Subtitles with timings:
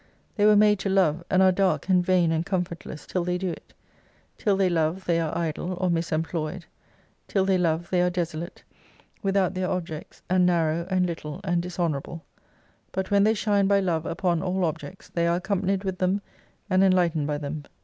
[0.35, 3.37] They were made to love, and are dark and vain and com fortless till they
[3.37, 3.75] do it.
[4.39, 6.65] TiU they love they are idle or mis employed.
[7.27, 8.63] Till they love they are desolate;
[9.21, 12.23] with out their objects, and narrow and httle, and dishonour able:
[12.91, 16.23] but when they shine by Love upon all objects, they are accompanied with them
[16.67, 17.65] and enlightened by them.